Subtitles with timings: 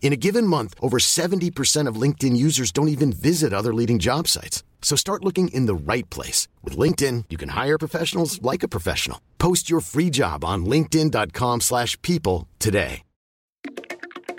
[0.00, 4.28] In a given month, over 70% of LinkedIn users don't even visit other leading job
[4.28, 4.62] sites.
[4.80, 6.46] So start looking in the right place.
[6.62, 9.18] With LinkedIn, you can hire professionals like a professional.
[9.38, 13.02] Post your free job on linkedin.com slash people today.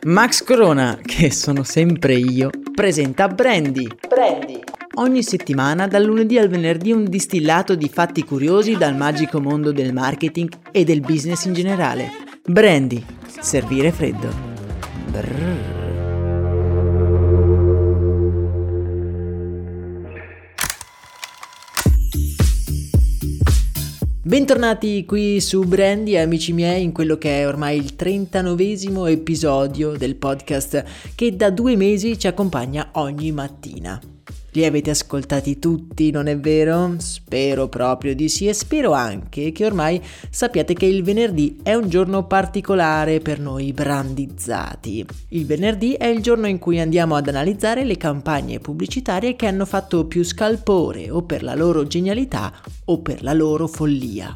[0.05, 3.87] Max Corona, che sono sempre io, presenta Brandy.
[4.07, 4.61] Brandy.
[4.99, 9.91] Ogni settimana, dal lunedì al venerdì, un distillato di fatti curiosi dal magico mondo del
[9.91, 12.09] marketing e del business in generale.
[12.45, 13.03] Brandy.
[13.41, 14.46] Servire freddo.
[24.27, 30.15] Bentornati qui su Brandy, amici miei, in quello che è ormai il 39 episodio del
[30.15, 30.83] podcast
[31.15, 34.16] che da due mesi ci accompagna ogni mattina.
[34.57, 36.95] Li avete ascoltati tutti, non è vero?
[36.97, 41.87] Spero proprio di sì e spero anche che ormai sappiate che il venerdì è un
[41.89, 45.05] giorno particolare per noi brandizzati.
[45.29, 49.67] Il venerdì è il giorno in cui andiamo ad analizzare le campagne pubblicitarie che hanno
[49.67, 52.51] fatto più scalpore o per la loro genialità
[52.85, 54.35] o per la loro follia.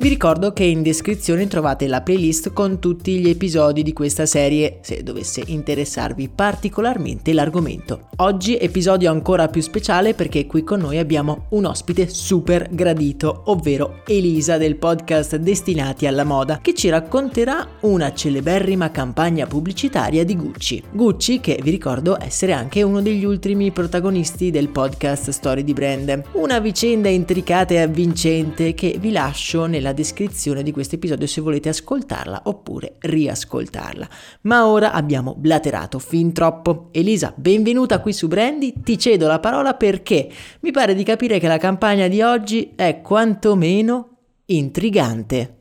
[0.00, 4.78] Vi ricordo che in descrizione trovate la playlist con tutti gli episodi di questa serie
[4.80, 8.08] se dovesse interessarvi particolarmente l'argomento.
[8.16, 14.00] Oggi episodio ancora più speciale perché qui con noi abbiamo un ospite super gradito, ovvero
[14.06, 20.82] Elisa del podcast Destinati alla Moda, che ci racconterà una celeberrima campagna pubblicitaria di Gucci.
[20.92, 26.22] Gucci che vi ricordo essere anche uno degli ultimi protagonisti del podcast Story di Brand.
[26.32, 31.40] Una vicenda intricata e avvincente che vi lascio nella nella descrizione di questo episodio se
[31.40, 34.08] volete ascoltarla oppure riascoltarla.
[34.42, 36.88] Ma ora abbiamo blaterato fin troppo.
[36.92, 41.48] Elisa, benvenuta qui su Brandy, ti cedo la parola perché mi pare di capire che
[41.48, 44.08] la campagna di oggi è quantomeno
[44.46, 45.56] intrigante.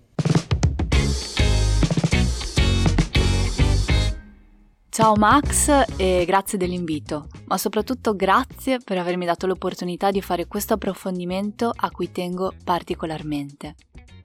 [4.89, 10.73] Ciao Max e grazie dell'invito, ma soprattutto grazie per avermi dato l'opportunità di fare questo
[10.73, 13.75] approfondimento a cui tengo particolarmente.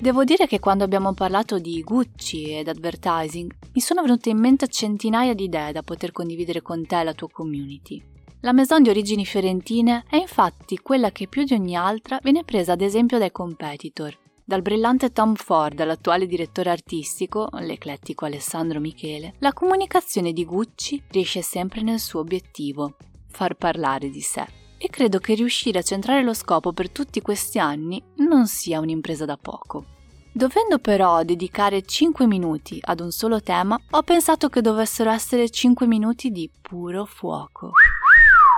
[0.05, 4.69] Devo dire che quando abbiamo parlato di Gucci ed advertising mi sono venute in mente
[4.69, 8.03] centinaia di idee da poter condividere con te e la tua community.
[8.41, 12.73] La Maison di origini fiorentine è infatti quella che più di ogni altra viene presa
[12.73, 14.15] ad esempio dai competitor.
[14.45, 21.41] Dal brillante Tom Ford all'attuale direttore artistico, l'eclettico Alessandro Michele, la comunicazione di Gucci riesce
[21.41, 22.97] sempre nel suo obiettivo,
[23.31, 24.45] far parlare di sé.
[24.77, 29.25] E credo che riuscire a centrare lo scopo per tutti questi anni non sia un'impresa
[29.25, 29.93] da poco.
[30.37, 35.87] Dovendo però dedicare 5 minuti ad un solo tema, ho pensato che dovessero essere 5
[35.87, 37.71] minuti di puro fuoco.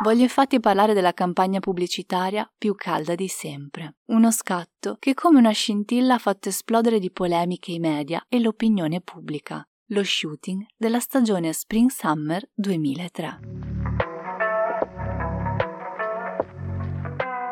[0.02, 3.96] Voglio infatti parlare della campagna pubblicitaria più calda di sempre.
[4.06, 9.02] Uno scatto che come una scintilla ha fatto esplodere di polemiche i media e l'opinione
[9.02, 9.62] pubblica.
[9.90, 13.65] Lo shooting della stagione Spring Summer 2003.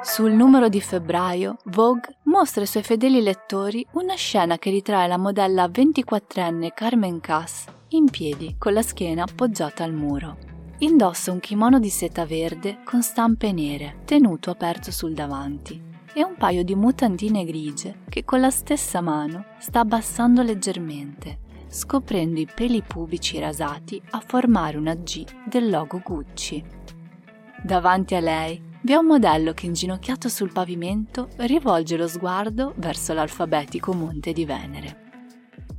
[0.04, 5.16] Sul numero di febbraio, Vogue mostra ai suoi fedeli lettori una scena che ritrae la
[5.16, 10.36] modella 24enne Carmen Cass in piedi, con la schiena appoggiata al muro.
[10.80, 15.82] Indossa un kimono di seta verde con stampe nere, tenuto aperto sul davanti,
[16.12, 22.38] e un paio di mutandine grigie che con la stessa mano sta abbassando leggermente, scoprendo
[22.38, 26.62] i peli pubici rasati a formare una G del logo Gucci.
[27.62, 33.14] Davanti a lei vi è un modello che inginocchiato sul pavimento rivolge lo sguardo verso
[33.14, 35.12] l'alfabetico Monte di Venere.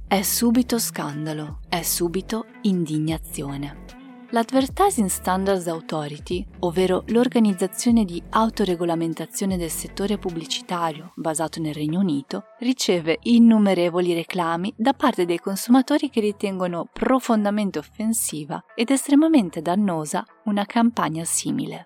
[0.07, 3.83] È subito scandalo, è subito indignazione.
[4.31, 13.19] L'Advertising Standards Authority, ovvero l'organizzazione di autoregolamentazione del settore pubblicitario basato nel Regno Unito, riceve
[13.22, 21.23] innumerevoli reclami da parte dei consumatori che ritengono profondamente offensiva ed estremamente dannosa una campagna
[21.23, 21.85] simile.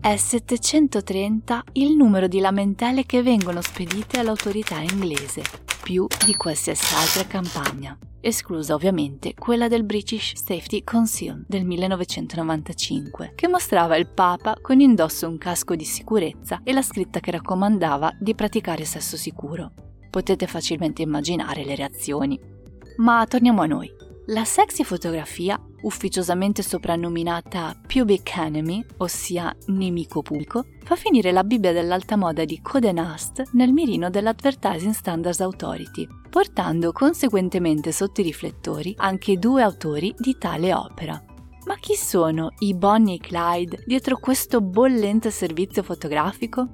[0.00, 5.42] È 730 il numero di lamentele che vengono spedite all'autorità inglese,
[5.82, 13.48] più di qualsiasi altra campagna, esclusa ovviamente quella del British Safety Council del 1995, che
[13.48, 18.36] mostrava il Papa con indosso un casco di sicurezza e la scritta che raccomandava di
[18.36, 19.72] praticare sesso sicuro.
[20.08, 22.38] Potete facilmente immaginare le reazioni.
[22.98, 23.90] Ma torniamo a noi.
[24.26, 32.16] La sexy fotografia, ufficiosamente soprannominata Pubic Enemy, ossia nemico pubblico, fa finire la Bibbia dell'alta
[32.16, 39.38] moda di Code Nast nel mirino dell'Advertising Standards Authority, portando conseguentemente sotto i riflettori anche
[39.38, 41.22] due autori di tale opera.
[41.66, 46.66] Ma chi sono i Bonnie e Clyde dietro questo bollente servizio fotografico?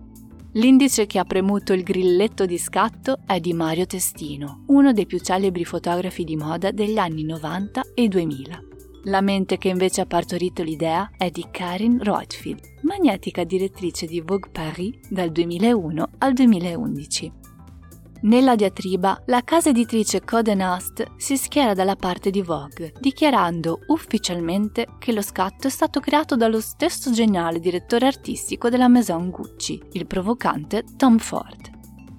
[0.53, 5.19] L'indice che ha premuto il grilletto di scatto è di Mario Testino, uno dei più
[5.19, 8.74] celebri fotografi di moda degli anni 90 e 2000.
[9.07, 14.51] La mente che invece ha partorito l'idea è di Karin Roitfield, magnetica direttrice di Vogue
[14.51, 17.33] Paris dal 2001 al 2011.
[18.23, 24.87] Nella diatriba, la casa editrice Code Nast si schiera dalla parte di Vogue, dichiarando ufficialmente
[24.99, 30.07] che lo scatto è stato creato dallo stesso geniale direttore artistico della Maison Gucci, il
[30.07, 31.71] provocante Tom Ford.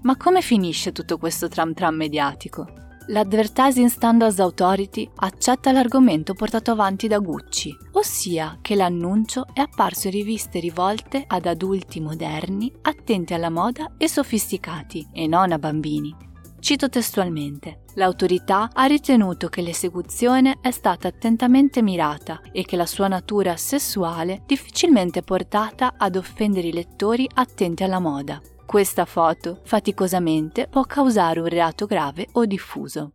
[0.04, 2.85] Ma come finisce tutto questo tram tram mediatico?
[3.08, 10.14] L'Advertising Standards Authority accetta l'argomento portato avanti da Gucci, ossia che l'annuncio è apparso in
[10.14, 16.16] riviste rivolte ad adulti moderni, attenti alla moda e sofisticati, e non a bambini.
[16.60, 23.08] Cito testualmente, l'autorità ha ritenuto che l'esecuzione è stata attentamente mirata e che la sua
[23.08, 28.42] natura sessuale difficilmente portata ad offendere i lettori attenti alla moda.
[28.66, 33.12] Questa foto, faticosamente, può causare un reato grave o diffuso.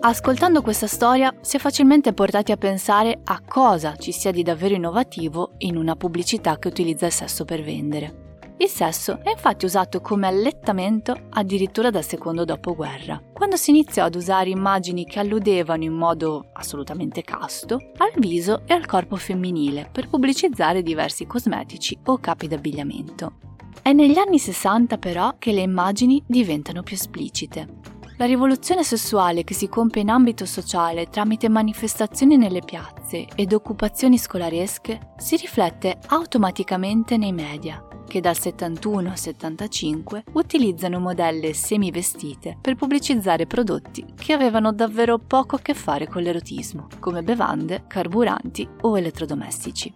[0.00, 4.74] Ascoltando questa storia si è facilmente portati a pensare a cosa ci sia di davvero
[4.74, 8.25] innovativo in una pubblicità che utilizza il sesso per vendere.
[8.58, 14.14] Il sesso è infatti usato come allettamento addirittura dal secondo dopoguerra, quando si iniziò ad
[14.14, 20.08] usare immagini che alludevano in modo assolutamente casto al viso e al corpo femminile per
[20.08, 23.34] pubblicizzare diversi cosmetici o capi d'abbigliamento.
[23.82, 27.68] È negli anni 60 però che le immagini diventano più esplicite.
[28.16, 34.16] La rivoluzione sessuale che si compie in ambito sociale tramite manifestazioni nelle piazze ed occupazioni
[34.16, 42.76] scolaresche si riflette automaticamente nei media, che dal 71 al 75 utilizzano modelle semivestite per
[42.76, 48.96] pubblicizzare prodotti che avevano davvero poco a che fare con l'erotismo, come bevande, carburanti o
[48.96, 49.92] elettrodomestici.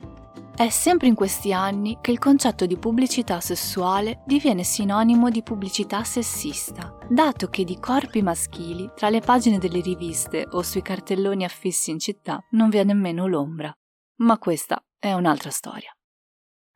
[0.60, 6.04] È sempre in questi anni che il concetto di pubblicità sessuale diviene sinonimo di pubblicità
[6.04, 11.90] sessista, dato che di corpi maschili tra le pagine delle riviste o sui cartelloni affissi
[11.90, 13.72] in città non vi è nemmeno l'ombra.
[14.16, 15.94] Ma questa è un'altra storia.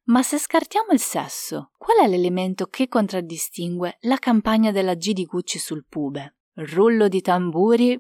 [0.07, 5.25] Ma se scartiamo il sesso, qual è l'elemento che contraddistingue la campagna della G di
[5.25, 6.35] Gucci sul pube?
[6.57, 7.99] Rullo di tamburi.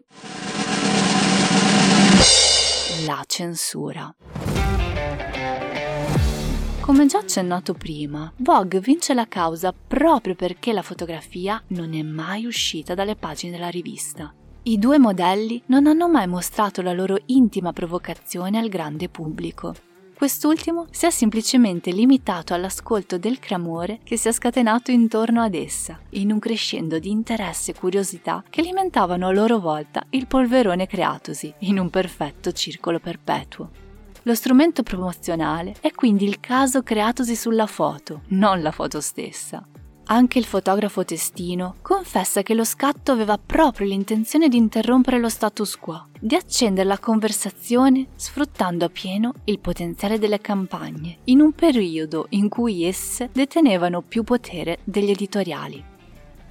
[3.06, 4.14] La censura.
[6.80, 12.44] Come già accennato prima, Vogue vince la causa proprio perché la fotografia non è mai
[12.44, 14.30] uscita dalle pagine della rivista.
[14.64, 19.74] I due modelli non hanno mai mostrato la loro intima provocazione al grande pubblico.
[20.16, 25.98] Quest'ultimo si è semplicemente limitato all'ascolto del clamore che si è scatenato intorno ad essa,
[26.10, 31.52] in un crescendo di interesse e curiosità che alimentavano a loro volta il polverone creatosi
[31.60, 33.70] in un perfetto circolo perpetuo.
[34.22, 39.66] Lo strumento promozionale è quindi il caso creatosi sulla foto, non la foto stessa.
[40.06, 45.76] Anche il fotografo testino confessa che lo scatto aveva proprio l'intenzione di interrompere lo status
[45.78, 52.50] quo, di accendere la conversazione sfruttando appieno il potenziale delle campagne, in un periodo in
[52.50, 55.82] cui esse detenevano più potere degli editoriali.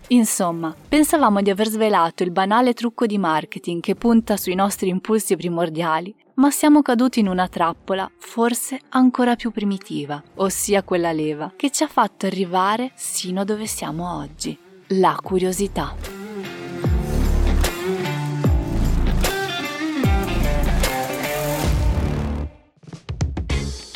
[0.08, 5.36] Insomma, pensavamo di aver svelato il banale trucco di marketing che punta sui nostri impulsi
[5.36, 11.70] primordiali ma siamo caduti in una trappola forse ancora più primitiva, ossia quella leva che
[11.70, 16.13] ci ha fatto arrivare sino dove siamo oggi, la curiosità.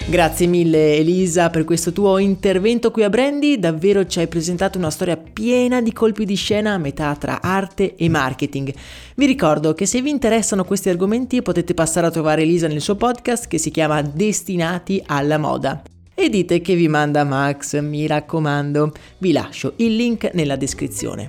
[0.09, 4.89] Grazie mille Elisa per questo tuo intervento qui a Brandy, davvero ci hai presentato una
[4.89, 8.73] storia piena di colpi di scena a metà tra arte e marketing.
[9.15, 12.95] Vi ricordo che se vi interessano questi argomenti potete passare a trovare Elisa nel suo
[12.95, 15.81] podcast che si chiama Destinati alla moda.
[16.15, 18.93] E dite che vi manda Max, mi raccomando.
[19.17, 21.27] Vi lascio il link nella descrizione.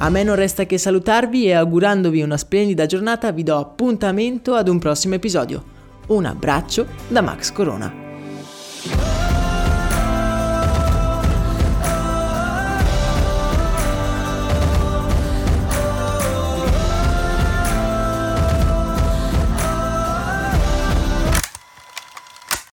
[0.00, 4.68] A me non resta che salutarvi e augurandovi una splendida giornata vi do appuntamento ad
[4.68, 5.78] un prossimo episodio.
[6.10, 7.99] Un abbraccio da Max Corona.